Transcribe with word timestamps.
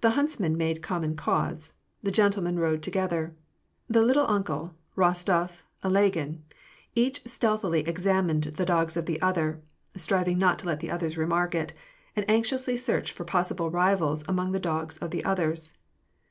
The 0.00 0.12
huntsmen 0.12 0.56
made 0.56 0.80
common 0.82 1.16
cause. 1.16 1.74
The 2.02 2.10
gentle 2.10 2.42
men 2.42 2.58
rode 2.58 2.82
together. 2.82 3.36
The" 3.90 4.00
little 4.02 4.26
uncle," 4.26 4.74
Bostof, 4.96 5.64
Ilagin, 5.84 6.38
each 6.94 7.20
stealthily 7.26 7.80
examined 7.80 8.44
the 8.56 8.64
dogs 8.64 8.96
of 8.96 9.04
the 9.04 9.20
other, 9.20 9.60
striving 9.94 10.38
not 10.38 10.60
to 10.60 10.66
let 10.66 10.80
the 10.80 10.90
others 10.90 11.18
remark 11.18 11.54
it, 11.54 11.74
and 12.16 12.24
anxiously 12.26 12.78
searched 12.78 13.12
for 13.12 13.24
possible 13.26 13.70
rivals 13.70 14.24
among 14.26 14.52
the 14.52 14.60
dogs 14.60 14.96
of 14.96 15.10
the 15.10 15.26
others. 15.26 15.74